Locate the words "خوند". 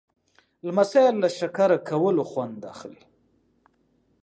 2.31-2.61